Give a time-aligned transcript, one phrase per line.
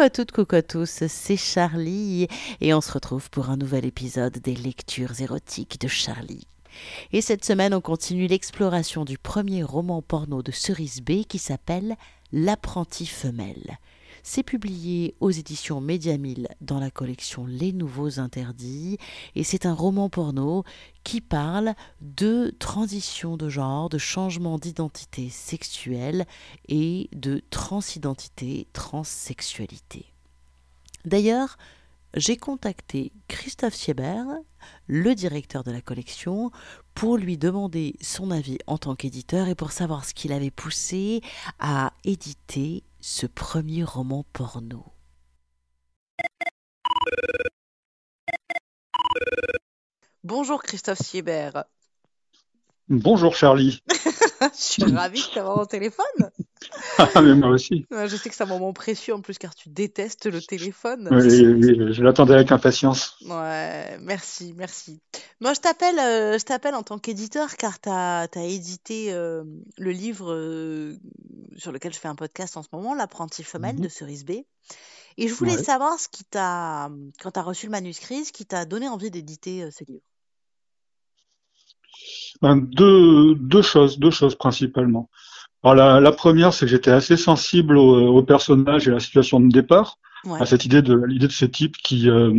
[0.00, 2.26] Coucou à toutes, coucou à tous, c'est Charlie
[2.62, 6.46] et on se retrouve pour un nouvel épisode des lectures érotiques de Charlie.
[7.12, 11.96] Et cette semaine, on continue l'exploration du premier roman porno de Cerise B qui s'appelle
[12.32, 13.78] L'apprenti femelle.
[14.22, 18.98] C'est publié aux éditions Mediamille dans la collection Les Nouveaux Interdits
[19.34, 20.64] et c'est un roman porno
[21.04, 26.26] qui parle de transition de genre, de changement d'identité sexuelle
[26.68, 30.06] et de transidentité, transsexualité.
[31.04, 31.56] D'ailleurs,
[32.14, 34.26] j'ai contacté Christophe Siebert,
[34.86, 36.50] le directeur de la collection,
[36.94, 41.22] pour lui demander son avis en tant qu'éditeur et pour savoir ce qu'il avait poussé
[41.60, 44.84] à éditer ce premier roman porno.
[50.22, 51.64] Bonjour Christophe Siebert.
[52.88, 53.82] Bonjour Charlie.
[53.88, 56.30] je suis ravie de t'avoir au téléphone.
[56.98, 57.86] Ah, mais moi aussi.
[57.90, 61.08] Je sais que c'est un moment précieux en plus car tu détestes le téléphone.
[61.10, 63.16] Oui, je l'attendais avec impatience.
[63.26, 65.00] Ouais, merci, merci.
[65.40, 69.44] Moi, je t'appelle, euh, je t'appelle en tant qu'éditeur car tu as, édité euh,
[69.78, 70.96] le livre euh,
[71.56, 73.82] sur lequel je fais un podcast en ce moment, L'apprenti femelle mhm.
[73.82, 74.32] de Cerise B.
[75.16, 76.88] Et je voulais savoir ce qui t'a,
[77.20, 80.02] quand tu as reçu le manuscrit, ce qui t'a donné envie d'éditer ce livre.
[82.40, 85.10] Ben, deux, deux choses, deux choses principalement.
[85.62, 89.00] Alors la, la première, c'est que j'étais assez sensible au, au, personnage et à la
[89.00, 89.98] situation de départ,
[90.38, 92.32] à cette idée de l'idée de ce type qui euh,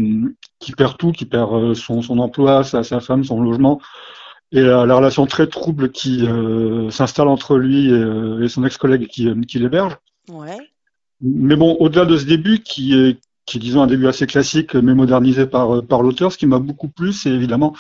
[0.60, 3.80] qui perd tout, qui perd euh, son, son emploi, sa, sa femme, son logement,
[4.52, 9.08] et la, la relation très trouble qui euh, s'installe entre lui et, et son ex-collègue
[9.08, 9.98] qui, qui l'héberge.
[10.30, 10.58] Ouais.
[11.22, 14.76] Mais bon, au-delà de ce début qui est qui est disons un début assez classique
[14.76, 17.76] mais modernisé par par l'auteur, ce qui m'a beaucoup plu, c'est évidemment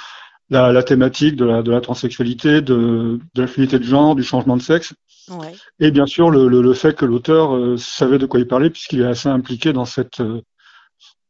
[0.51, 4.57] la, la, thématique de la, de la transsexualité, de, de l'affinité de genre, du changement
[4.57, 4.93] de sexe.
[5.29, 5.53] Ouais.
[5.79, 8.69] Et bien sûr, le, le, le fait que l'auteur euh, savait de quoi il parlait,
[8.69, 10.41] puisqu'il est assez impliqué dans cette, euh,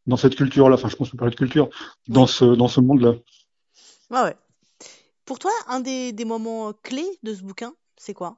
[0.08, 0.76] dans cette culture-là.
[0.76, 1.70] Enfin, je pense qu'on parlait de culture,
[2.08, 3.14] dans ce, dans ce monde-là.
[4.10, 4.36] Ouais.
[5.26, 8.38] Pour toi, un des, des moments clés de ce bouquin, c'est quoi?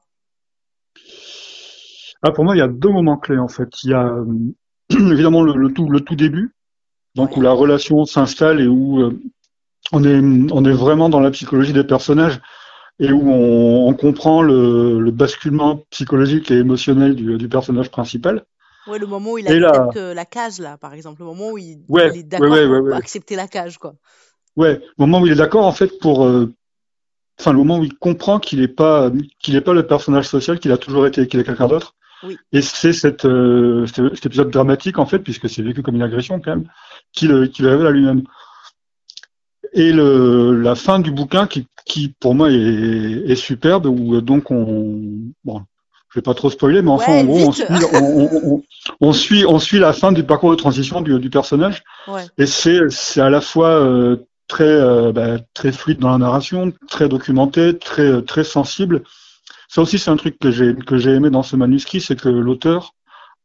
[2.21, 3.83] Ah, Pour moi, il y a deux moments clés, en fait.
[3.83, 4.15] Il y a
[4.89, 6.55] évidemment le, le, tout, le tout début,
[7.15, 7.37] donc ouais.
[7.37, 9.19] où la relation s'installe et où euh,
[9.91, 12.39] on est, on est vraiment dans la psychologie des personnages
[12.99, 18.45] et où on, on comprend le, le, basculement psychologique et émotionnel du, du personnage principal.
[18.87, 20.13] Ouais, le moment où il accepte la...
[20.13, 20.25] la...
[20.25, 22.95] cage, là, par exemple, le moment où il, ouais, il est d'accord ouais, ouais, pour
[22.95, 23.95] accepter la cage, quoi.
[24.55, 26.53] Ouais, le moment où il est d'accord, en fait, pour, euh,
[27.39, 30.71] enfin, le moment où il comprend qu'il n'est pas, qu'il pas le personnage social qu'il
[30.71, 31.95] a toujours été, qu'il est quelqu'un d'autre.
[32.23, 32.37] Oui.
[32.51, 36.39] Et c'est cette, euh, cet épisode dramatique, en fait, puisque c'est vécu comme une agression,
[36.39, 36.69] quand même,
[37.11, 38.23] qu'il qu révèle à lui-même
[39.73, 44.51] et le, la fin du bouquin qui, qui pour moi est, est, superbe où donc
[44.51, 44.99] on
[45.43, 45.61] bon
[46.09, 48.63] je vais pas trop spoiler mais enfin ouais, en gros on suit on, on,
[49.01, 51.83] on, suit on suit la fin du parcours de transition du, du personnage.
[52.07, 52.25] Ouais.
[52.37, 56.71] et c'est c'est à la fois euh, très euh, bah, très fluide dans la narration
[56.87, 59.03] très documenté très très sensible.
[59.67, 62.29] Ça aussi c'est un truc que j'ai que j'ai aimé dans ce manuscrit c'est que
[62.29, 62.93] l'auteur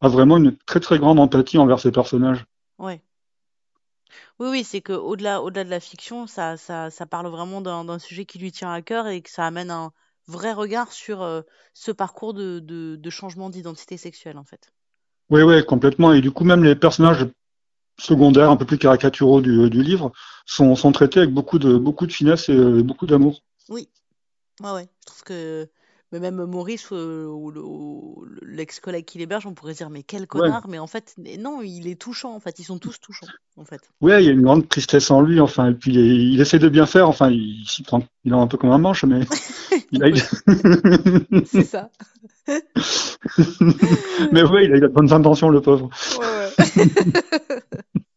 [0.00, 2.44] a vraiment une très très grande empathie envers ses personnages.
[2.78, 3.00] Ouais
[4.38, 8.24] oui, oui, c'est qu'au-delà au-delà de la fiction, ça, ça, ça parle vraiment d'un sujet
[8.24, 9.92] qui lui tient à cœur et que ça amène un
[10.26, 11.42] vrai regard sur euh,
[11.74, 14.72] ce parcours de, de, de changement d'identité sexuelle, en fait.
[15.30, 16.12] Oui, oui, complètement.
[16.12, 17.26] Et du coup, même les personnages
[17.98, 20.12] secondaires, un peu plus caricaturaux du, du livre,
[20.46, 23.42] sont, sont traités avec beaucoup de, beaucoup de finesse et euh, beaucoup d'amour.
[23.68, 23.88] Oui,
[24.60, 24.88] ouais, ouais.
[25.00, 25.68] Je trouve que
[26.12, 30.70] mais même Maurice euh, ou l'ex-collègue qui l'héberge, on pourrait dire mais quel connard, ouais.
[30.72, 33.26] mais en fait non, il est touchant en fait, ils sont tous touchants
[33.56, 33.80] en fait.
[34.00, 36.58] Ouais, il y a une grande tristesse en lui, enfin, et puis il, il essaie
[36.58, 39.20] de bien faire, enfin, il s'y prend, il est un peu comme un manche, mais
[39.92, 40.08] il a...
[41.44, 41.90] c'est ça.
[44.32, 45.90] mais ouais, il a, il a de bonnes intentions, le pauvre.
[46.18, 46.88] Ouais, ouais.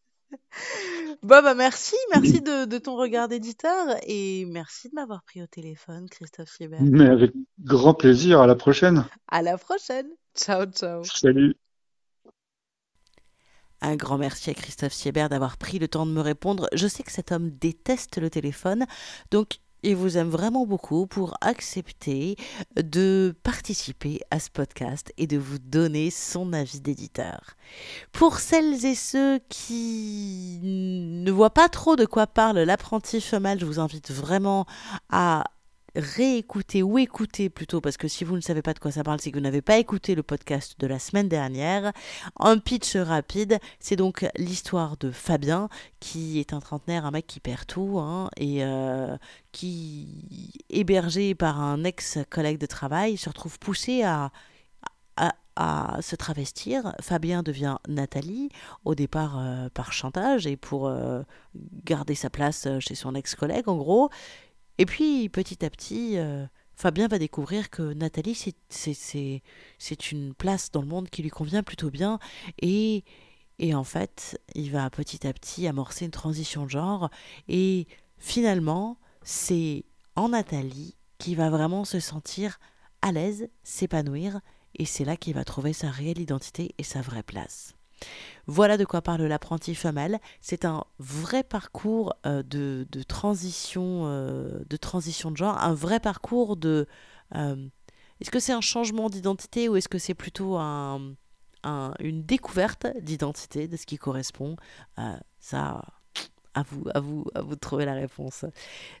[1.22, 5.46] Bon, bah merci, merci de, de ton regard d'éditeur et merci de m'avoir pris au
[5.46, 6.80] téléphone, Christophe Siebert.
[6.82, 9.04] Mais avec grand plaisir, à la prochaine.
[9.28, 10.08] À la prochaine.
[10.34, 11.04] Ciao, ciao.
[11.04, 11.54] Salut.
[13.80, 16.68] Un grand merci à Christophe Siebert d'avoir pris le temps de me répondre.
[16.72, 18.86] Je sais que cet homme déteste le téléphone,
[19.30, 22.36] donc il vous aime vraiment beaucoup pour accepter
[22.76, 27.56] de participer à ce podcast et de vous donner son avis d'éditeur.
[28.12, 33.66] Pour celles et ceux qui ne voient pas trop de quoi parle l'apprenti femelle, je
[33.66, 34.66] vous invite vraiment
[35.10, 35.44] à
[35.96, 39.20] réécouter ou écouter plutôt, parce que si vous ne savez pas de quoi ça parle,
[39.20, 41.92] c'est que vous n'avez pas écouté le podcast de la semaine dernière.
[42.38, 45.68] Un pitch rapide, c'est donc l'histoire de Fabien,
[46.00, 49.16] qui est un trentenaire, un mec qui perd tout, hein, et euh,
[49.52, 54.30] qui, hébergé par un ex-collègue de travail, se retrouve poussé à,
[55.56, 56.94] à se travestir.
[57.00, 58.48] Fabien devient Nathalie,
[58.84, 61.22] au départ euh, par chantage et pour euh,
[61.84, 64.10] garder sa place chez son ex-collègue, en gros.
[64.82, 66.16] Et puis, petit à petit,
[66.74, 68.34] Fabien va découvrir que Nathalie,
[68.68, 72.18] c'est une place dans le monde qui lui convient plutôt bien.
[72.60, 73.04] Et,
[73.60, 77.10] et en fait, il va petit à petit amorcer une transition de genre.
[77.46, 77.86] Et
[78.18, 79.84] finalement, c'est
[80.16, 82.58] en Nathalie qu'il va vraiment se sentir
[83.02, 84.40] à l'aise, s'épanouir,
[84.74, 87.76] et c'est là qu'il va trouver sa réelle identité et sa vraie place.
[88.46, 90.18] Voilà de quoi parle l'apprenti femelle.
[90.40, 96.56] C'est un vrai parcours euh, de, transition, euh, de transition de genre, un vrai parcours
[96.56, 96.86] de.
[97.34, 97.68] Euh,
[98.20, 101.14] est-ce que c'est un changement d'identité ou est-ce que c'est plutôt un,
[102.00, 104.56] une découverte d'identité de ce qui correspond
[105.40, 105.82] Ça,
[106.54, 108.44] à vous, à vous, à vous de trouver la réponse.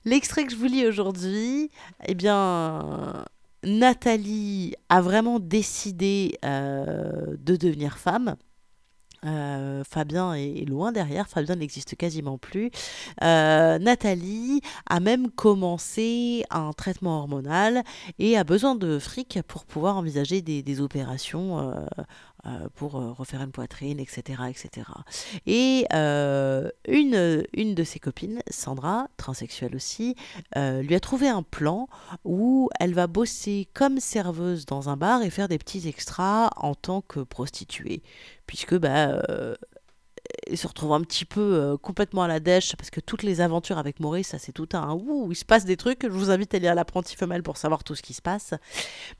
[0.04, 1.70] L'extrait que je vous lis aujourd'hui,
[2.04, 3.24] eh bien,
[3.62, 8.36] Nathalie a vraiment décidé de devenir femme.
[9.24, 12.70] Euh, Fabien est loin derrière, Fabien n'existe quasiment plus.
[13.22, 17.82] Euh, Nathalie a même commencé un traitement hormonal
[18.18, 21.84] et a besoin de fric pour pouvoir envisager des, des opérations euh,
[22.74, 24.42] pour euh, refaire une poitrine, etc.
[24.48, 24.88] etc.
[25.46, 30.16] Et euh, une, une de ses copines, Sandra, transsexuelle aussi,
[30.56, 31.88] lui a trouvé un plan
[32.24, 36.74] où elle va bosser comme serveuse dans un bar et faire des petits extras en
[36.74, 38.02] tant que prostituée.
[38.46, 39.22] Puisque bah,
[40.46, 43.40] et se retrouve un petit peu euh, complètement à la dèche parce que toutes les
[43.40, 46.02] aventures avec Maurice, ça c'est tout un ouh, il se passe des trucs.
[46.02, 48.54] Je vous invite à lire l'apprenti femelle pour savoir tout ce qui se passe.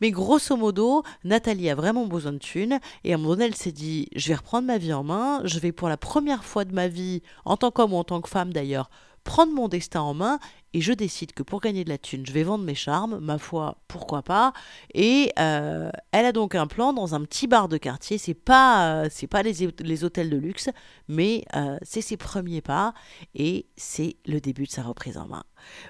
[0.00, 3.56] Mais grosso modo, Nathalie a vraiment besoin de thunes et à un moment donné, elle
[3.56, 6.64] s'est dit je vais reprendre ma vie en main, je vais pour la première fois
[6.64, 8.90] de ma vie, en tant qu'homme ou en tant que femme d'ailleurs,
[9.24, 10.38] prendre mon destin en main
[10.74, 13.38] et je décide que pour gagner de la thune, je vais vendre mes charmes, ma
[13.38, 14.52] foi, pourquoi pas.
[14.94, 18.16] Et euh, elle a donc un plan dans un petit bar de quartier.
[18.16, 20.70] C'est pas, euh, pas les, hôtels de luxe,
[21.08, 22.94] mais euh, c'est ses premiers pas
[23.34, 25.44] et c'est le début de sa reprise en main.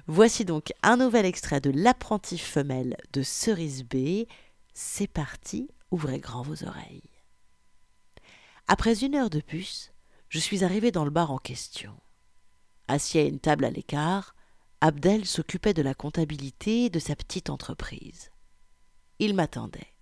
[0.06, 4.26] Voici donc un nouvel extrait de L'apprenti femelle de Cerise B.
[4.74, 7.02] C'est parti, ouvrez grand vos oreilles.
[8.66, 9.92] Après une heure de bus,
[10.28, 11.92] je suis arrivé dans le bar en question.
[12.88, 14.34] Assis à une table à l'écart,
[14.80, 18.30] Abdel s'occupait de la comptabilité de sa petite entreprise.
[19.18, 19.94] Il m'attendait.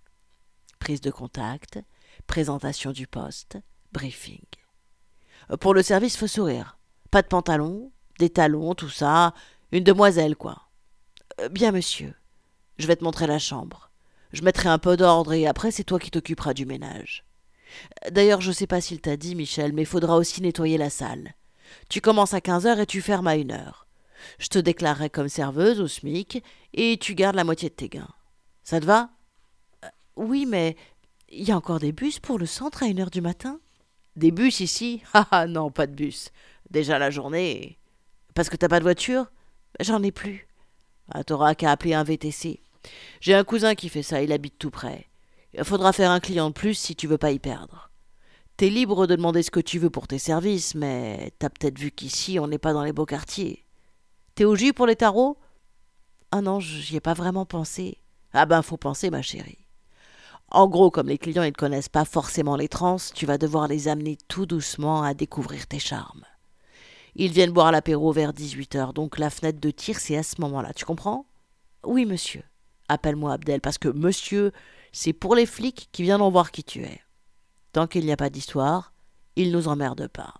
[0.79, 1.79] Prise de contact,
[2.25, 3.59] présentation du poste,
[3.91, 4.43] briefing.
[5.59, 6.79] Pour le service, faut sourire.
[7.11, 9.33] Pas de pantalon, des talons, tout ça.
[9.71, 10.69] Une demoiselle, quoi.
[11.39, 12.15] Euh, bien, monsieur.
[12.77, 13.91] Je vais te montrer la chambre.
[14.33, 17.25] Je mettrai un peu d'ordre et après, c'est toi qui t'occuperas du ménage.
[18.09, 21.35] D'ailleurs, je sais pas s'il t'a dit, Michel, mais faudra aussi nettoyer la salle.
[21.89, 23.87] Tu commences à quinze heures et tu fermes à une heure.
[24.39, 28.09] Je te déclarerai comme serveuse au SMIC et tu gardes la moitié de tes gains.
[28.63, 29.09] Ça te va?
[29.83, 30.75] Euh, Oui, mais
[31.29, 33.59] il y a encore des bus pour le centre à une heure du matin?
[34.15, 35.01] Des bus ici?
[35.13, 36.29] Ah ah non, pas de bus.
[36.69, 37.79] Déjà la journée.
[38.35, 39.31] Parce que t'as pas de voiture?
[39.79, 40.47] J'en ai plus.
[41.11, 42.61] Ah, T'auras qu'à appeler un VTC.
[43.19, 45.07] J'ai un cousin qui fait ça, il habite tout près.
[45.63, 47.90] Faudra faire un client de plus si tu veux pas y perdre.
[48.61, 51.89] T'es libre de demander ce que tu veux pour tes services, mais t'as peut-être vu
[51.89, 53.65] qu'ici on n'est pas dans les beaux quartiers.
[54.35, 55.39] T'es au jus pour les tarots?
[56.29, 57.97] Ah non, j'y ai pas vraiment pensé.
[58.33, 59.65] Ah ben, faut penser, ma chérie.
[60.51, 63.87] En gros, comme les clients ne connaissent pas forcément les trans, tu vas devoir les
[63.87, 66.25] amener tout doucement à découvrir tes charmes.
[67.15, 70.39] Ils viennent boire l'apéro vers 18 heures, donc la fenêtre de tir, c'est à ce
[70.39, 70.71] moment-là.
[70.73, 71.25] Tu comprends?
[71.83, 72.43] Oui, monsieur.
[72.89, 74.51] Appelle-moi Abdel, parce que monsieur,
[74.91, 77.01] c'est pour les flics qui viendront voir qui tu es.
[77.71, 78.93] Tant qu'il n'y a pas d'histoire,
[79.35, 80.35] ils nous emmerdent pas.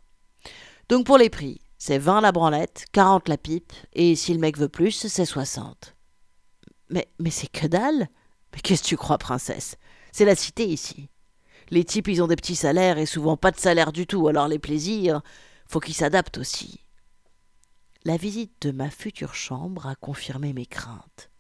[0.89, 4.57] Donc pour les prix, c'est 20 la branlette, 40 la pipe, et si le mec
[4.57, 5.95] veut plus, c'est 60.
[6.89, 8.09] Mais, mais c'est que dalle
[8.53, 9.77] Mais qu'est-ce que tu crois, princesse?
[10.11, 11.09] C'est la cité ici.
[11.69, 14.49] Les types, ils ont des petits salaires et souvent pas de salaire du tout, alors
[14.49, 15.21] les plaisirs,
[15.67, 16.85] faut qu'ils s'adaptent aussi.
[18.03, 21.31] La visite de ma future chambre a confirmé mes craintes.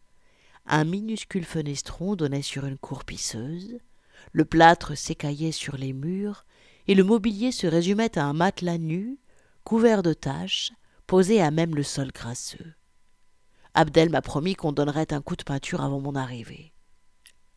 [0.65, 3.79] Un minuscule fenestron donnait sur une cour pisseuse,
[4.31, 6.45] le plâtre s'écaillait sur les murs,
[6.87, 9.19] et le mobilier se résumait à un matelas nu,
[9.63, 10.71] couvert de taches,
[11.07, 12.73] posé à même le sol grasseux.
[13.73, 16.73] Abdel m'a promis qu'on donnerait un coup de peinture avant mon arrivée.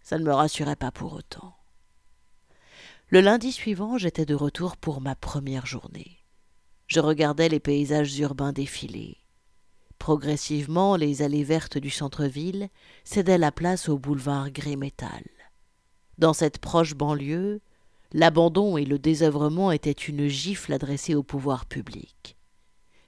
[0.02, 1.56] Ça ne me rassurait pas pour autant.
[3.09, 6.25] Le lundi suivant, j'étais de retour pour ma première journée.
[6.87, 9.18] Je regardais les paysages urbains défiler.
[9.99, 12.68] Progressivement, les allées vertes du centre-ville
[13.04, 15.25] cédaient la place au boulevard gris métal.
[16.18, 17.61] Dans cette proche banlieue,
[18.16, 22.37] L'abandon et le désœuvrement étaient une gifle adressée au pouvoir public.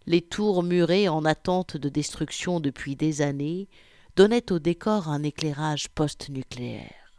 [0.04, 3.68] Les tours murées en attente de destruction depuis des années
[4.16, 7.12] donnaient au décor un éclairage post-nucléaire.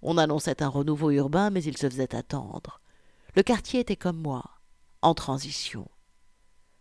[0.00, 2.80] On annonçait un renouveau urbain, mais il se faisait attendre.
[3.34, 4.44] Le quartier était comme moi,
[5.02, 5.90] en transition.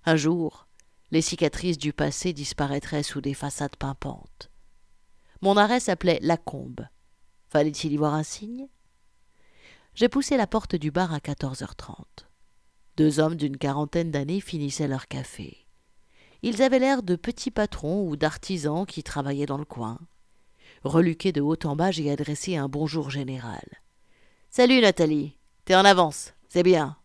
[0.05, 0.67] Un jour,
[1.11, 4.49] les cicatrices du passé disparaîtraient sous des façades pimpantes.
[5.41, 6.87] Mon arrêt s'appelait La Combe.
[7.49, 8.67] Fallait-il y voir un signe?
[9.93, 11.95] J'ai poussé la porte du bar à 14h30.
[12.97, 15.65] Deux hommes d'une quarantaine d'années finissaient leur café.
[16.41, 19.99] Ils avaient l'air de petits patrons ou d'artisans qui travaillaient dans le coin.
[20.83, 23.63] Reluqué de haut en bas, j'ai adressé un bonjour général.
[24.49, 25.35] Salut Nathalie,
[25.65, 26.97] t'es en avance, c'est bien.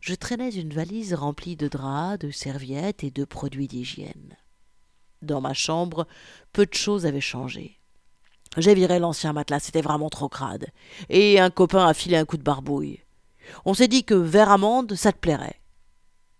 [0.00, 4.36] Je traînais une valise remplie de draps, de serviettes et de produits d'hygiène.
[5.22, 6.06] Dans ma chambre,
[6.52, 7.77] peu de choses avaient changé.
[8.56, 10.68] J'ai viré l'ancien matelas, c'était vraiment trop crade,
[11.08, 13.00] et un copain a filé un coup de barbouille.
[13.64, 15.60] On s'est dit que vert amande, ça te plairait.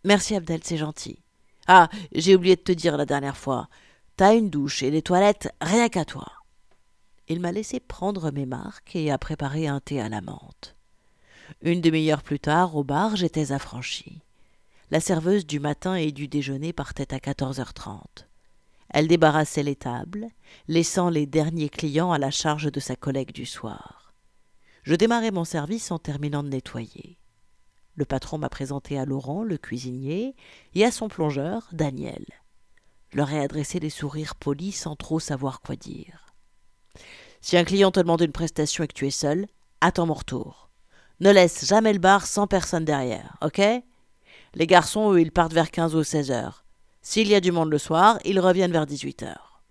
[0.04, 1.22] Merci Abdel, c'est gentil.
[1.66, 3.68] Ah, j'ai oublié de te dire la dernière fois.
[4.16, 6.26] T'as une douche et des toilettes rien qu'à toi.
[7.28, 10.76] Il m'a laissé prendre mes marques et a préparé un thé à la menthe.
[11.62, 14.20] Une demi-heure plus tard, au bar, j'étais affranchi.
[14.90, 18.00] La serveuse du matin et du déjeuner partait à 14h30.
[18.90, 20.28] Elle débarrassait les tables,
[20.66, 24.14] laissant les derniers clients à la charge de sa collègue du soir.
[24.82, 27.18] Je démarrai mon service en terminant de nettoyer.
[27.94, 30.34] Le patron m'a présenté à Laurent, le cuisinier,
[30.74, 32.24] et à son plongeur, Daniel.
[33.10, 36.26] Je leur ai adressé des sourires polis sans trop savoir quoi dire.
[37.40, 39.46] Si un client te demande une prestation et que tu es seul,
[39.80, 40.70] attends mon retour.
[41.20, 43.60] Ne laisse jamais le bar sans personne derrière, ok?
[44.54, 46.64] Les garçons, eux, ils partent vers 15 ou 16 heures.
[47.10, 49.62] S'il y a du monde le soir, ils reviennent vers 18 heures.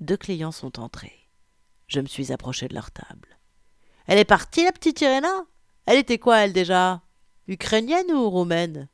[0.00, 1.30] Deux clients sont entrés.
[1.86, 3.38] Je me suis approché de leur table.
[4.08, 5.44] Elle est partie, la petite Irena?
[5.86, 7.00] Elle était quoi, elle, déjà?
[7.46, 8.88] Ukrainienne ou roumaine?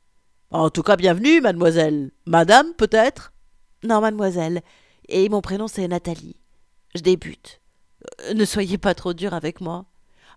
[0.51, 2.11] En tout cas, bienvenue, mademoiselle.
[2.27, 3.33] Madame, peut-être?
[3.81, 4.61] Non, mademoiselle.
[5.09, 6.37] Et mon prénom, c'est Nathalie.
[6.93, 7.61] Je débute.
[8.25, 9.87] Euh, ne soyez pas trop dur avec moi.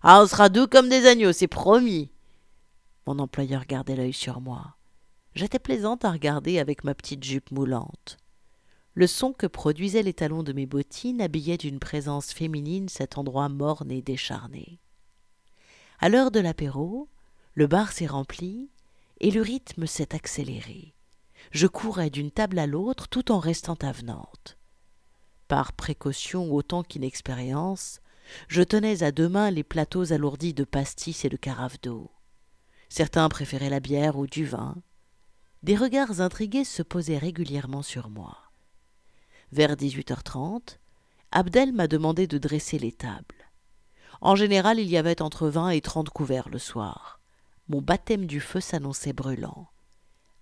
[0.01, 2.09] Ah, on sera doux comme des agneaux, c'est promis.
[3.05, 4.78] Mon employeur gardait l'œil sur moi.
[5.39, 8.17] J'étais plaisante à regarder avec ma petite jupe moulante.
[8.93, 13.47] Le son que produisaient les talons de mes bottines habillait d'une présence féminine cet endroit
[13.47, 14.81] morne et décharné.
[15.99, 17.07] À l'heure de l'apéro,
[17.53, 18.69] le bar s'est rempli
[19.21, 20.93] et le rythme s'est accéléré.
[21.51, 24.57] Je courais d'une table à l'autre tout en restant avenante.
[25.47, 28.01] Par précaution autant qu'inexpérience,
[28.49, 32.11] je tenais à deux mains les plateaux alourdis de pastis et de carafes d'eau.
[32.89, 34.75] Certains préféraient la bière ou du vin.
[35.61, 38.37] Des regards intrigués se posaient régulièrement sur moi.
[39.51, 40.77] Vers 18h30,
[41.31, 43.51] Abdel m'a demandé de dresser les tables.
[44.21, 47.19] En général, il y avait entre vingt et trente couverts le soir.
[47.67, 49.67] Mon baptême du feu s'annonçait brûlant.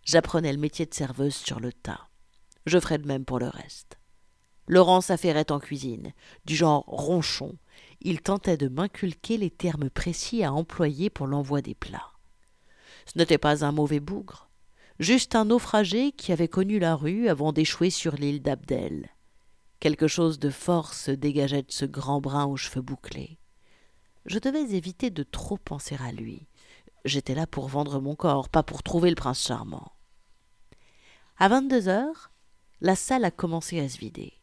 [0.03, 2.09] J'apprenais le métier de serveuse sur le tas.
[2.67, 3.97] Je ferai de même pour le reste.
[4.67, 6.13] Laurent s'affairait en cuisine,
[6.45, 7.57] du genre ronchon.
[8.01, 12.11] Il tentait de m'inculquer les termes précis à employer pour l'envoi des plats.
[13.05, 14.46] Ce n'était pas un mauvais bougre,
[14.99, 19.09] juste un naufragé qui avait connu la rue avant d'échouer sur l'île d'Abdel.
[19.79, 23.37] Quelque chose de fort se dégageait de ce grand brun aux cheveux bouclés.
[24.25, 26.47] Je devais éviter de trop penser à lui.
[27.05, 29.93] J'étais là pour vendre mon corps, pas pour trouver le prince charmant.
[31.37, 32.31] À vingt-deux heures,
[32.81, 34.33] la salle a commencé à se vider.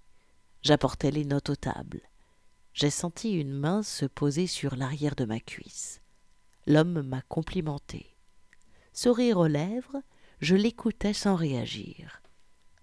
[0.62, 2.02] J'apportais les notes aux tables.
[2.72, 6.00] J'ai senti une main se poser sur l'arrière de ma cuisse.
[6.66, 8.16] L'homme m'a complimenté.
[8.92, 10.00] Sourire aux lèvres,
[10.40, 12.20] je l'écoutais sans réagir.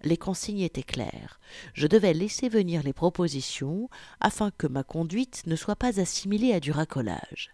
[0.04, 1.38] Les consignes étaient claires.
[1.74, 3.88] Je devais laisser venir les propositions
[4.20, 7.50] afin que ma conduite ne soit pas assimilée à du racolage.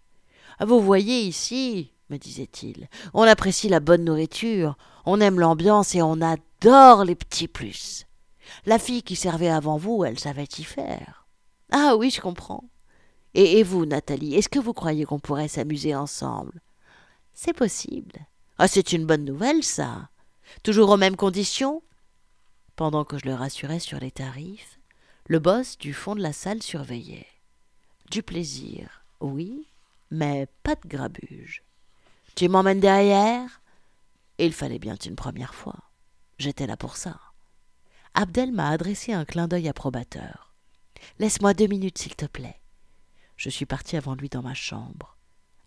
[0.61, 6.21] Vous voyez ici, me disait-il, on apprécie la bonne nourriture, on aime l'ambiance et on
[6.23, 8.07] adore les petits plus.
[8.65, 11.29] La fille qui servait avant vous, elle savait y faire.
[11.71, 12.65] Ah oui, je comprends.
[13.35, 16.61] Et, vous, Nathalie, est-ce que vous croyez qu'on pourrait s'amuser ensemble?
[17.35, 18.13] C'est possible.
[18.61, 20.11] Ah, c'est une bonne nouvelle, ça.
[20.65, 21.81] Toujours aux mêmes conditions
[22.75, 24.81] Pendant que je le rassurais sur les tarifs,
[25.27, 27.29] le boss du fond de la salle surveillait.
[28.11, 29.69] Du plaisir, oui,
[30.11, 31.63] mais pas de grabuge.
[32.35, 33.61] Tu m'emmènes derrière?
[34.39, 35.79] Il fallait bien une première fois.
[36.39, 37.21] J'étais là pour ça.
[38.15, 40.53] Abdel m'a adressé un clin d'œil approbateur.
[41.21, 42.61] Laisse-moi deux minutes, s'il te plaît.
[43.37, 45.17] Je suis parti avant lui dans ma chambre.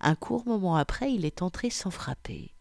[0.01, 2.53] Un court moment après, il est entré sans frapper.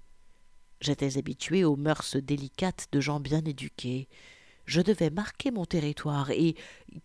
[0.81, 4.09] J'étais habitué aux mœurs délicates de gens bien éduqués.
[4.65, 6.57] Je devais marquer mon territoire et,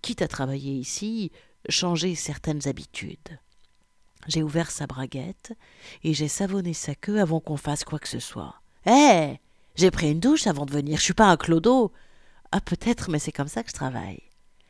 [0.01, 1.31] quitte à travailler ici,
[1.69, 3.39] changer certaines habitudes.
[4.27, 5.53] J'ai ouvert sa braguette
[6.03, 8.61] et j'ai savonné sa queue avant qu'on fasse quoi que ce soit.
[8.85, 9.39] Hé
[9.75, 11.91] J'ai pris une douche avant de venir, je suis pas un clodo.
[12.51, 14.21] Ah, peut-être, mais c'est comme ça que je travaille.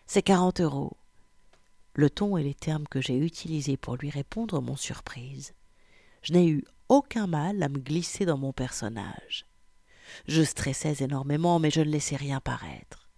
[0.08, 0.98] C'est quarante euros.
[1.94, 5.54] Le ton et les termes que j'ai utilisés pour lui répondre m'ont surprise.
[6.22, 9.46] Je n'ai eu aucun mal à me glisser dans mon personnage.
[10.28, 13.10] Je stressais énormément, mais je ne laissais rien paraître.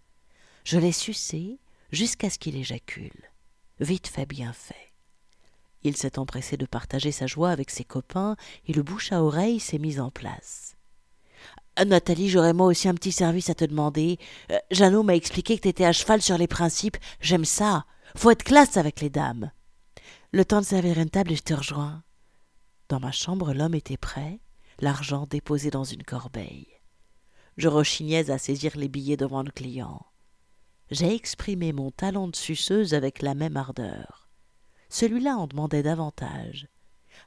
[0.63, 1.59] Je l'ai sucé
[1.91, 3.31] jusqu'à ce qu'il éjacule.
[3.79, 4.93] Vite fait, bien fait.
[5.83, 9.59] Il s'est empressé de partager sa joie avec ses copains et le bouche à oreille
[9.59, 10.75] s'est mis en place.
[11.79, 14.17] Euh, Nathalie, j'aurais moi aussi un petit service à te demander.
[14.51, 16.97] Euh, Jeannot m'a expliqué que t'étais à cheval sur les principes.
[17.21, 17.85] J'aime ça.
[18.15, 19.51] Faut être classe avec les dames.
[20.31, 22.03] Le temps de servir une table et je te rejoins.
[22.89, 24.39] Dans ma chambre, l'homme était prêt,
[24.79, 26.67] l'argent déposé dans une corbeille.
[27.57, 30.05] Je rechignais à saisir les billets devant le client.
[30.89, 34.29] J'ai exprimé mon talent de suceuse avec la même ardeur.
[34.89, 36.69] Celui-là en demandait davantage.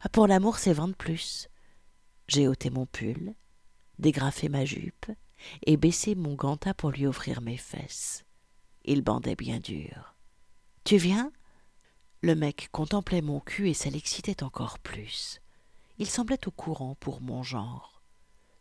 [0.00, 1.48] Ah, pour l'amour, c'est vingt de plus.
[2.26, 3.34] J'ai ôté mon pull,
[3.98, 5.10] dégrafé ma jupe
[5.66, 8.24] et baissé mon ganta pour lui offrir mes fesses.
[8.84, 10.14] Il bandait bien dur.
[10.84, 11.32] Tu viens?
[12.22, 15.40] Le mec contemplait mon cul et ça l'excitait encore plus.
[16.00, 18.00] Il semblait au courant pour mon genre.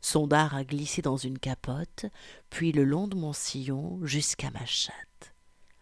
[0.01, 2.05] Son dard a glissé dans une capote,
[2.49, 5.33] puis le long de mon sillon jusqu'à ma chatte.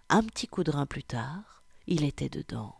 [0.08, 2.76] Un petit coup de rein plus tard, il était dedans.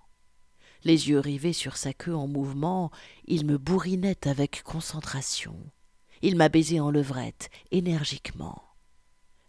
[0.84, 2.92] Les yeux rivés sur sa queue en mouvement,
[3.26, 5.58] il me bourrinait avec concentration.
[6.22, 8.62] Il m'a baisé en levrette, énergiquement.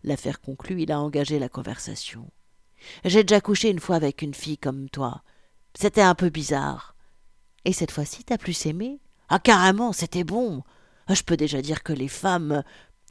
[0.04, 2.30] L'affaire conclue, il a engagé la conversation.
[3.04, 5.22] J'ai déjà couché une fois avec une fille comme toi.
[5.74, 6.96] C'était un peu bizarre.
[7.66, 9.02] Et cette fois-ci, t'as plus aimé?
[9.28, 10.62] Ah, carrément, c'était bon.
[11.08, 12.62] Je peux déjà dire que les femmes,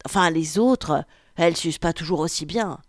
[0.06, 1.06] enfin les autres,
[1.36, 2.80] elles s'usent pas toujours aussi bien.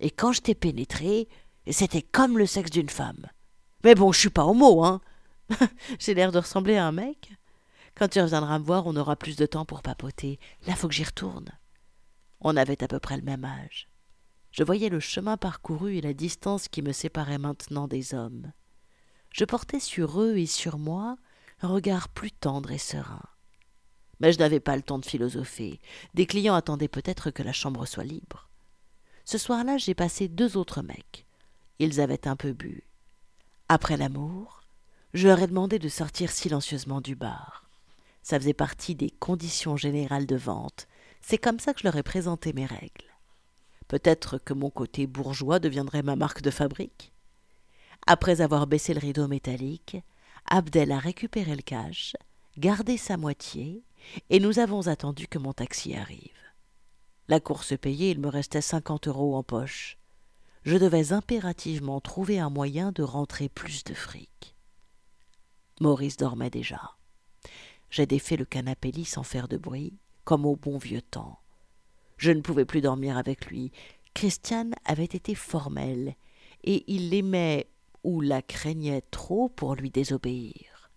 [0.00, 1.28] Et quand je t'ai pénétré,
[1.70, 3.26] c'était comme le sexe d'une femme.
[3.84, 5.00] Mais bon, je suis pas homo, hein.
[5.98, 7.32] J'ai l'air de ressembler à un mec.
[7.94, 10.38] Quand tu reviendras me voir, on aura plus de temps pour papoter.
[10.66, 11.48] Là, faut que j'y retourne.
[12.40, 13.88] On avait à peu près le même âge.
[14.52, 18.52] Je voyais le chemin parcouru et la distance qui me séparait maintenant des hommes.
[19.32, 21.16] Je portais sur eux et sur moi
[21.66, 23.22] regard plus tendre et serein.
[24.20, 25.80] Mais je n'avais pas le temps de philosopher.
[26.14, 28.48] Des clients attendaient peut-être que la chambre soit libre.
[29.24, 31.26] Ce soir-là, j'ai passé deux autres mecs.
[31.78, 32.84] Ils avaient un peu bu.
[33.68, 34.62] Après l'amour,
[35.14, 37.68] je leur ai demandé de sortir silencieusement du bar.
[38.22, 40.88] Ça faisait partie des conditions générales de vente.
[41.20, 43.04] C'est comme ça que je leur ai présenté mes règles.
[43.86, 47.12] Peut-être que mon côté bourgeois deviendrait ma marque de fabrique.
[48.06, 49.96] Après avoir baissé le rideau métallique,
[50.50, 52.16] Abdel a récupéré le cash,
[52.56, 53.84] gardé sa moitié,
[54.30, 56.32] et nous avons attendu que mon taxi arrive.
[57.28, 59.98] La course payée, il me restait cinquante euros en poche.
[60.62, 64.56] Je devais impérativement trouver un moyen de rentrer plus de fric.
[65.80, 66.96] Maurice dormait déjà.
[67.90, 71.40] J'ai défait le canapé lit sans faire de bruit, comme au bon vieux temps.
[72.16, 73.70] Je ne pouvais plus dormir avec lui.
[74.14, 76.16] Christiane avait été formelle,
[76.64, 77.68] et il l'aimait
[78.04, 80.90] ou la craignait trop pour lui désobéir.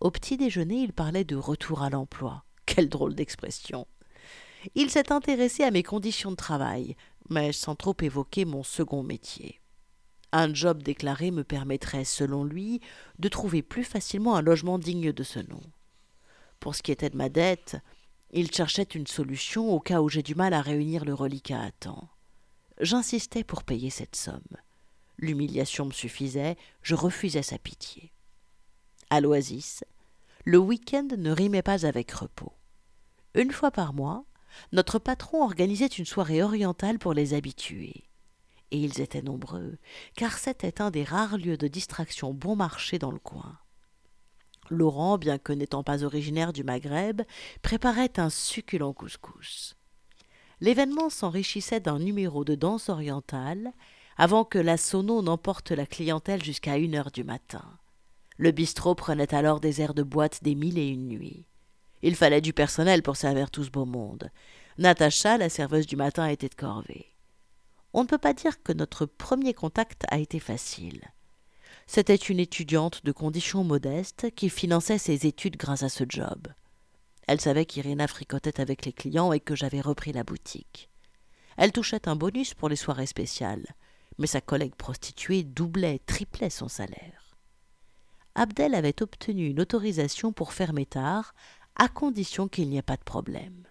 [0.00, 2.44] Au petit déjeuner, il parlait de retour à l'emploi.
[2.66, 3.86] Quelle drôle d'expression.
[4.74, 6.96] Il s'est intéressé à mes conditions de travail,
[7.30, 9.60] mais sans trop évoquer mon second métier.
[10.32, 12.80] Un job déclaré me permettrait, selon lui,
[13.18, 15.62] de trouver plus facilement un logement digne de ce nom.
[16.60, 17.76] Pour ce qui était de ma dette,
[18.30, 21.70] il cherchait une solution au cas où j'ai du mal à réunir le reliquat à
[21.70, 22.08] temps.
[22.80, 24.42] J'insistais pour payer cette somme.
[25.18, 28.12] L'humiliation me suffisait, je refusais sa pitié.
[29.10, 29.84] À l'Oasis,
[30.44, 32.52] le week-end ne rimait pas avec repos.
[33.34, 34.24] Une fois par mois,
[34.72, 38.04] notre patron organisait une soirée orientale pour les habitués.
[38.70, 39.78] Et ils étaient nombreux,
[40.14, 43.58] car c'était un des rares lieux de distraction bon marché dans le coin.
[44.70, 47.22] Laurent, bien que n'étant pas originaire du Maghreb,
[47.62, 49.74] préparait un succulent couscous.
[50.60, 53.72] L'événement s'enrichissait d'un numéro de danse orientale
[54.18, 57.64] avant que la sono n'emporte la clientèle jusqu'à une heure du matin.
[58.36, 61.46] Le bistrot prenait alors des airs de boîte des mille et une nuits.
[62.02, 64.30] Il fallait du personnel pour servir tout ce beau monde.
[64.76, 67.06] Natacha, la serveuse du matin, était de corvée.
[67.92, 71.00] On ne peut pas dire que notre premier contact a été facile.
[71.86, 76.48] C'était une étudiante de conditions modestes qui finançait ses études grâce à ce job.
[77.26, 80.90] Elle savait qu'Irina fricotait avec les clients et que j'avais repris la boutique.
[81.56, 83.66] Elle touchait un bonus pour les soirées spéciales,
[84.18, 87.36] mais sa collègue prostituée doublait, triplait son salaire.
[88.34, 91.34] Abdel avait obtenu une autorisation pour fermer tard,
[91.76, 93.66] à condition qu'il n'y ait pas de problème.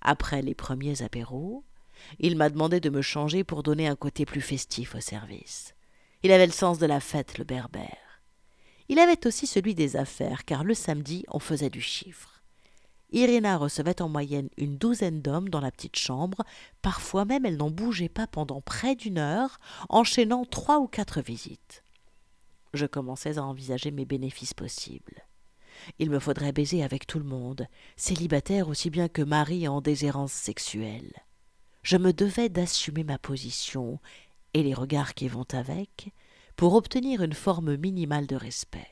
[0.00, 1.64] Après les premiers apéros,
[2.18, 5.74] il m'a demandé de me changer pour donner un côté plus festif au service.
[6.22, 8.22] Il avait le sens de la fête, le berbère.
[8.88, 12.35] Il avait aussi celui des affaires, car le samedi, on faisait du chiffre.
[13.12, 16.44] Irina recevait en moyenne une douzaine d'hommes dans la petite chambre,
[16.82, 21.84] parfois même elle n'en bougeait pas pendant près d'une heure, enchaînant trois ou quatre visites.
[22.74, 25.22] Je commençais à envisager mes bénéfices possibles.
[25.98, 30.32] Il me faudrait baiser avec tout le monde, célibataire aussi bien que mari en déshérence
[30.32, 31.12] sexuelle.
[31.82, 34.00] Je me devais d'assumer ma position
[34.54, 36.12] et les regards qui vont avec
[36.56, 38.88] pour obtenir une forme minimale de respect.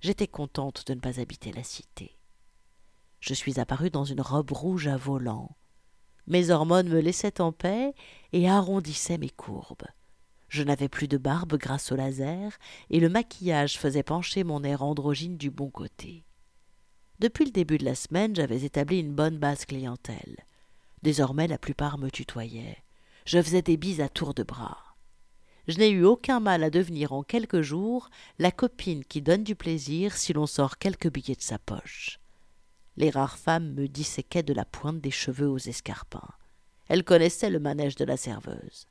[0.00, 2.16] J'étais contente de ne pas habiter la cité.
[3.22, 5.56] Je suis apparue dans une robe rouge à volants.
[6.26, 7.94] Mes hormones me laissaient en paix
[8.32, 9.86] et arrondissaient mes courbes.
[10.48, 12.58] Je n'avais plus de barbe grâce au laser,
[12.90, 16.24] et le maquillage faisait pencher mon air androgyne du bon côté.
[17.20, 20.44] Depuis le début de la semaine, j'avais établi une bonne base clientèle.
[21.04, 22.82] Désormais, la plupart me tutoyaient.
[23.24, 24.96] Je faisais des bises à tour de bras.
[25.68, 29.54] Je n'ai eu aucun mal à devenir en quelques jours la copine qui donne du
[29.54, 32.18] plaisir si l'on sort quelques billets de sa poche.
[32.96, 36.28] Les rares femmes me disséquaient de la pointe des cheveux aux escarpins.
[36.88, 38.86] Elles connaissaient le manège de la serveuse.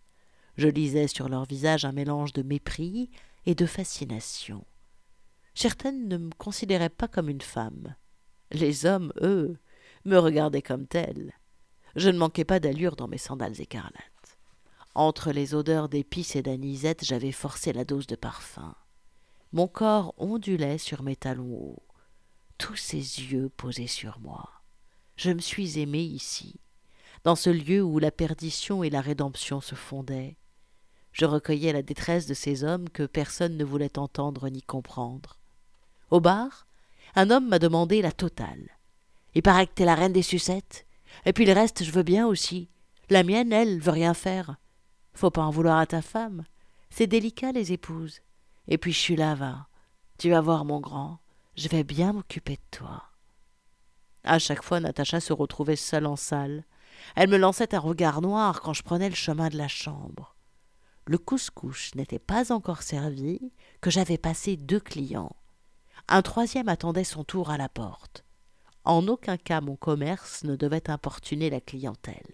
[0.58, 3.10] Je lisais sur leur visage un mélange de mépris
[3.46, 4.66] et de fascination.
[5.54, 7.96] Certaines ne me considéraient pas comme une femme.
[8.52, 9.58] Les hommes, eux,
[10.06, 11.34] me regardaient comme telle.
[11.96, 14.38] Je ne manquais pas d'allure dans mes sandales écarlates.
[14.96, 18.76] Entre les odeurs d'épices et d'anisette, j'avais forcé la dose de parfum.
[19.54, 21.84] Mon corps ondulait sur mes talons hauts.
[22.62, 24.48] Tous ces yeux posés sur moi.
[25.16, 26.60] Je me suis aimé ici,
[27.24, 30.38] dans ce lieu où la perdition et la rédemption se fondaient,
[31.12, 35.40] je recueillais la détresse de ces hommes que personne ne voulait entendre ni comprendre.
[36.12, 36.68] Au bar,
[37.16, 38.78] un homme m'a demandé la totale.
[39.34, 40.86] Il paraît que t'es la reine des sucettes.
[41.26, 42.70] Et puis le reste, je veux bien aussi.
[43.10, 44.58] La mienne, elle, veut rien faire.
[45.16, 46.46] Faut pas en vouloir à ta femme.
[46.92, 48.22] C'est délicat, les épouses.
[48.68, 49.66] Et puis je suis là, va.
[50.20, 51.18] Tu vas voir, mon grand.
[51.62, 53.04] Je vais bien m'occuper de toi.
[54.24, 56.66] À chaque fois, Natacha se retrouvait seule en salle.
[57.16, 60.36] Elle me lançait un regard noir quand je prenais le chemin de la chambre
[61.12, 65.36] le couscous n'était pas encore servi que j'avais passé deux clients.
[66.08, 68.24] Un troisième attendait son tour à la porte.
[68.86, 72.34] En aucun cas mon commerce ne devait importuner la clientèle.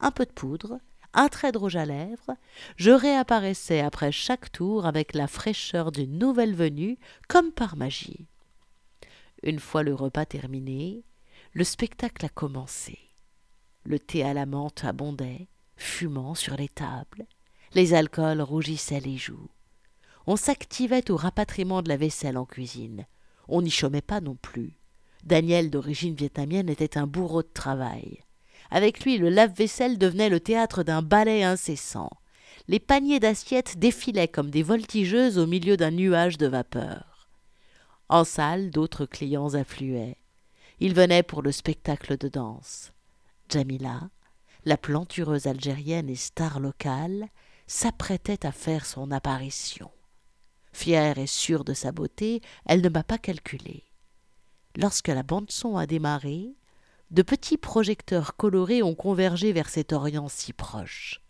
[0.00, 0.78] Un peu de poudre,
[1.12, 2.34] un trait de rouge à lèvres,
[2.76, 8.29] je réapparaissais après chaque tour avec la fraîcheur d'une nouvelle venue, comme par magie.
[9.42, 11.04] Une fois le repas terminé,
[11.52, 12.98] le spectacle a commencé.
[13.84, 17.26] Le thé à la menthe abondait, fumant sur les tables,
[17.74, 19.48] les alcools rougissaient les joues.
[20.26, 23.06] On s'activait au rapatriement de la vaisselle en cuisine.
[23.48, 24.76] On n'y chômait pas non plus.
[25.24, 28.18] Daniel, d'origine vietnamienne, était un bourreau de travail.
[28.70, 32.10] Avec lui, le lave-vaisselle devenait le théâtre d'un ballet incessant.
[32.68, 37.09] Les paniers d'assiettes défilaient comme des voltigeuses au milieu d'un nuage de vapeur.
[38.10, 40.16] En salle, d'autres clients affluaient.
[40.80, 42.92] Ils venaient pour le spectacle de danse.
[43.48, 44.10] Jamila,
[44.64, 47.28] la plantureuse algérienne et star locale,
[47.68, 49.92] s'apprêtait à faire son apparition.
[50.72, 53.84] Fière et sûre de sa beauté, elle ne m'a pas calculé.
[54.74, 56.56] Lorsque la bande-son a démarré,
[57.12, 61.20] de petits projecteurs colorés ont convergé vers cet Orient si proche.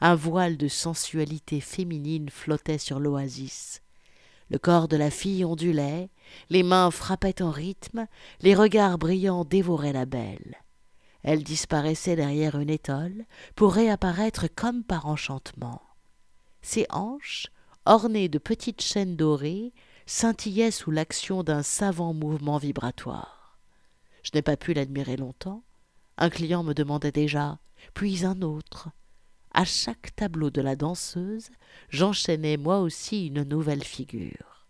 [0.00, 3.82] Un voile de sensualité féminine flottait sur l'oasis.
[4.50, 6.10] Le corps de la fille ondulait,
[6.48, 8.06] les mains frappaient en rythme,
[8.40, 10.56] les regards brillants dévoraient la belle.
[11.22, 15.82] Elle disparaissait derrière une étole pour réapparaître comme par enchantement.
[16.62, 17.46] Ses hanches,
[17.86, 19.72] ornées de petites chaînes dorées,
[20.06, 23.58] scintillaient sous l'action d'un savant mouvement vibratoire.
[24.22, 25.62] Je n'ai pas pu l'admirer longtemps.
[26.16, 27.58] Un client me demandait déjà,
[27.94, 28.88] puis un autre.
[29.52, 31.50] À chaque tableau de la danseuse,
[31.88, 34.66] j'enchaînais moi aussi une nouvelle figure.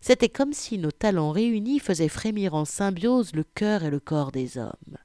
[0.00, 4.32] C'était comme si nos talents réunis faisaient frémir en symbiose le cœur et le corps
[4.32, 4.98] des hommes.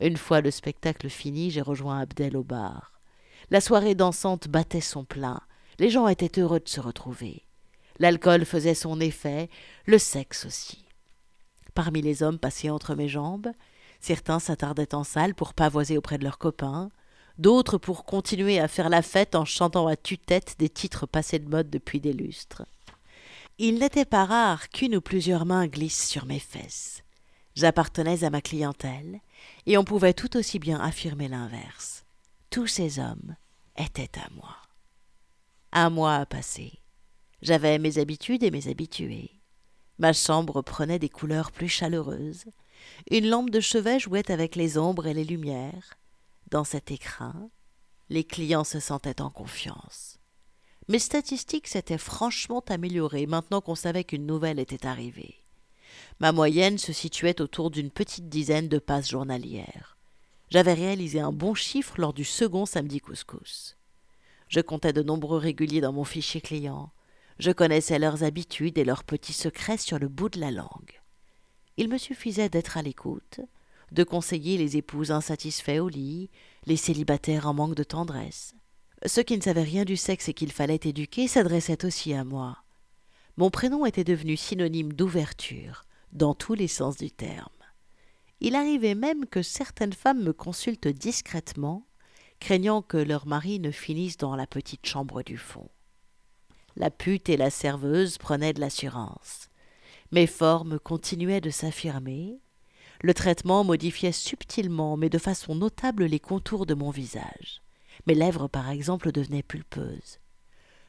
[0.00, 2.92] Une fois le spectacle fini, j'ai rejoint Abdel au bar.
[3.50, 5.40] La soirée dansante battait son plein.
[5.78, 7.44] Les gens étaient heureux de se retrouver.
[7.98, 9.48] L'alcool faisait son effet,
[9.86, 10.84] le sexe aussi.
[11.74, 13.50] Parmi les hommes passés entre mes jambes,
[14.00, 16.90] certains s'attardaient en salle pour pavoiser auprès de leurs copains,
[17.38, 21.48] d'autres pour continuer à faire la fête en chantant à tue-tête des titres passés de
[21.48, 22.64] mode depuis des lustres.
[23.58, 27.02] Il n'était pas rare qu'une ou plusieurs mains glissent sur mes fesses.
[27.54, 29.20] J'appartenais à ma clientèle,
[29.66, 32.04] et on pouvait tout aussi bien affirmer l'inverse.
[32.50, 33.34] Tous ces hommes
[33.76, 34.56] étaient à moi.
[35.72, 36.78] Un mois a passé.
[37.42, 39.32] J'avais mes habitudes et mes habitués.
[39.98, 42.44] Ma chambre prenait des couleurs plus chaleureuses.
[43.10, 45.97] Une lampe de chevet jouait avec les ombres et les lumières.
[46.50, 47.50] Dans cet écrin,
[48.08, 50.18] les clients se sentaient en confiance.
[50.88, 55.44] Mes statistiques s'étaient franchement améliorées maintenant qu'on savait qu'une nouvelle était arrivée.
[56.20, 59.98] Ma moyenne se situait autour d'une petite dizaine de passes journalières.
[60.48, 63.76] J'avais réalisé un bon chiffre lors du second samedi couscous.
[64.48, 66.92] Je comptais de nombreux réguliers dans mon fichier client.
[67.38, 71.02] Je connaissais leurs habitudes et leurs petits secrets sur le bout de la langue.
[71.76, 73.40] Il me suffisait d'être à l'écoute,
[73.92, 76.30] de conseiller les épouses insatisfaits au lit,
[76.66, 78.54] les célibataires en manque de tendresse.
[79.06, 82.58] Ceux qui ne savaient rien du sexe et qu'il fallait éduquer s'adressaient aussi à moi.
[83.36, 87.48] Mon prénom était devenu synonyme d'ouverture, dans tous les sens du terme.
[88.40, 91.86] Il arrivait même que certaines femmes me consultent discrètement,
[92.40, 95.68] craignant que leur mari ne finisse dans la petite chambre du fond.
[96.76, 99.48] La pute et la serveuse prenaient de l'assurance.
[100.12, 102.40] Mes formes continuaient de s'affirmer.
[103.00, 107.62] Le traitement modifiait subtilement, mais de façon notable, les contours de mon visage.
[108.06, 110.18] Mes lèvres, par exemple, devenaient pulpeuses.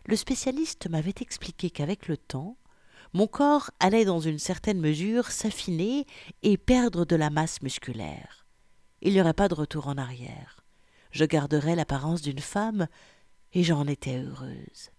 [0.06, 2.58] Le spécialiste m'avait expliqué qu'avec le temps,
[3.14, 6.06] mon corps allait dans une certaine mesure s'affiner
[6.42, 8.46] et perdre de la masse musculaire.
[9.02, 10.64] Il n'y aurait pas de retour en arrière.
[11.12, 12.88] Je garderais l'apparence d'une femme,
[13.54, 14.92] et j'en étais heureuse.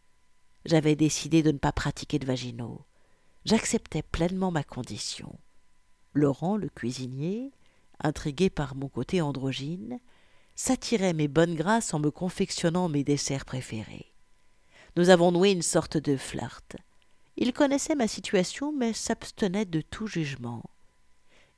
[0.64, 2.84] J'avais décidé de ne pas pratiquer de vaginaux.
[3.44, 5.38] J'acceptais pleinement ma condition.
[6.14, 7.52] Laurent, le cuisinier,
[8.02, 10.00] intrigué par mon côté androgyne,
[10.54, 14.12] s'attirait mes bonnes grâces en me confectionnant mes desserts préférés.
[14.96, 16.76] Nous avons noué une sorte de flirt.
[17.36, 20.62] Il connaissait ma situation, mais s'abstenait de tout jugement.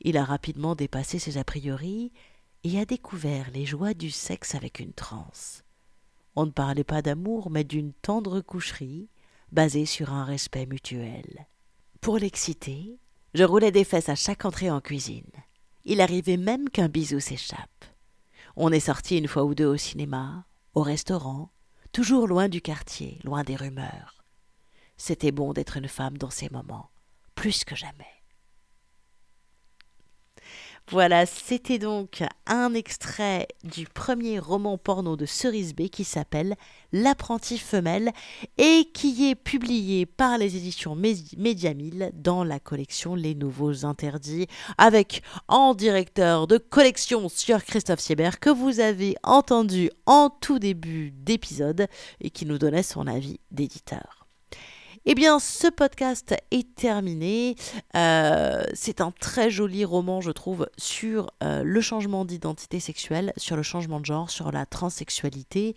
[0.01, 2.13] Il a rapidement dépassé ses a priori
[2.65, 5.65] et a découvert les joies du sexe avec une transe.
[6.37, 9.09] On ne parlait pas d'amour, mais d'une tendre coucherie,
[9.51, 11.47] basée sur un respect mutuel.
[12.01, 12.99] Pour l'exciter,
[13.35, 15.31] je roulais des fesses à chaque entrée en cuisine.
[15.85, 17.85] Il arrivait même qu'un bisou s'échappe.
[18.57, 21.51] On est sorti une fois ou deux au cinéma, au restaurant,
[21.93, 24.23] toujours loin du quartier, loin des rumeurs.
[24.97, 26.91] C'était bon d'être une femme dans ces moments,
[27.35, 28.22] plus que jamais.
[30.93, 36.55] Voilà, c'était donc un extrait du premier roman porno de Cerise B qui s'appelle
[36.93, 38.11] L'apprenti femelle
[38.59, 45.23] et qui est publié par les éditions Médiamille dans la collection Les Nouveaux Interdits avec
[45.49, 51.87] en directeur de collection sur Christophe Siebert que vous avez entendu en tout début d'épisode
[52.21, 54.22] et qui nous donnait son avis d'éditeur.
[55.05, 57.57] Eh bien, ce podcast est terminé.
[57.97, 63.57] Euh, c'est un très joli roman, je trouve, sur euh, le changement d'identité sexuelle, sur
[63.57, 65.75] le changement de genre, sur la transsexualité,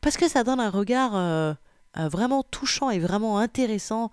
[0.00, 1.54] parce que ça donne un regard euh,
[1.96, 4.10] vraiment touchant et vraiment intéressant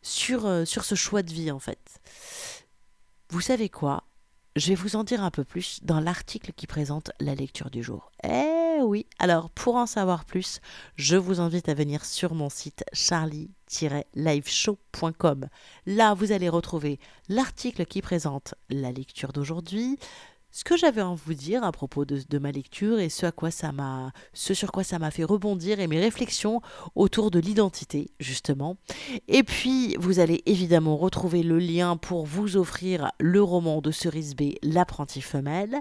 [0.00, 2.00] sur, sur ce choix de vie, en fait.
[3.30, 4.04] Vous savez quoi?
[4.54, 7.82] Je vais vous en dire un peu plus dans l'article qui présente la lecture du
[7.82, 8.12] jour.
[8.78, 10.60] Eh oui, alors pour en savoir plus,
[10.94, 15.48] je vous invite à venir sur mon site charlie-liveshow.com.
[15.86, 19.98] Là, vous allez retrouver l'article qui présente la lecture d'aujourd'hui,
[20.50, 23.50] ce que j'avais à vous dire à propos de, ma lecture et ce, à quoi
[23.50, 26.60] ça m'a, ce sur quoi ça m'a fait rebondir et mes réflexions
[26.94, 28.76] autour de l'identité, justement.
[29.28, 34.34] Et puis, vous allez évidemment retrouver le lien pour vous offrir le roman de Cerise
[34.34, 35.80] B, L'apprenti femelle.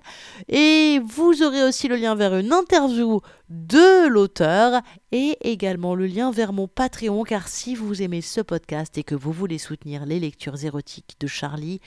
[0.49, 6.31] Et vous aurez aussi le lien vers une interview de l'auteur et également le lien
[6.31, 10.19] vers mon Patreon, car si vous aimez ce podcast et que vous voulez soutenir les
[10.19, 11.79] lectures érotiques de Charlie,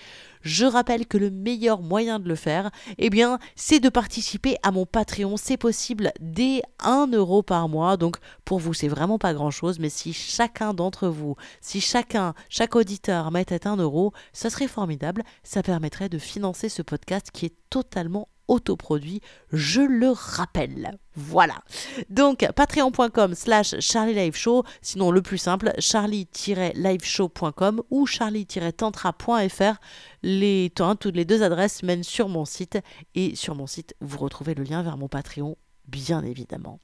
[0.42, 4.70] je rappelle que le meilleur moyen de le faire, eh bien, c'est de participer à
[4.70, 5.37] mon Patreon.
[5.37, 7.96] C'est possible dès 1 euro par mois.
[7.96, 9.78] Donc, pour vous, c'est vraiment pas grand chose.
[9.78, 15.22] Mais si chacun d'entre vous, si chacun, chaque auditeur mettait 1 euro, ça serait formidable.
[15.42, 20.98] Ça permettrait de financer ce podcast qui est totalement autoproduit, je le rappelle.
[21.14, 21.62] Voilà.
[22.08, 24.64] Donc, patreon.com slash charlie show.
[24.82, 29.80] Sinon, le plus simple, charlie-liveshow.com ou charlie-tantra.fr.
[30.22, 32.78] Les, toutes les deux adresses mènent sur mon site.
[33.14, 36.80] Et sur mon site, vous retrouvez le lien vers mon Patreon, bien évidemment.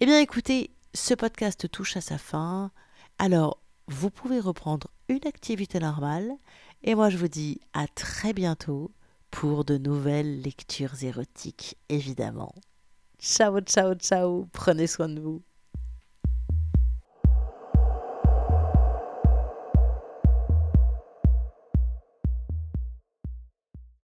[0.00, 2.70] Eh bien, écoutez, ce podcast touche à sa fin.
[3.18, 6.30] Alors, vous pouvez reprendre une activité normale.
[6.84, 8.92] Et moi, je vous dis à très bientôt
[9.38, 12.52] pour de nouvelles lectures érotiques, évidemment.
[13.20, 15.42] Ciao, ciao, ciao, prenez soin de vous.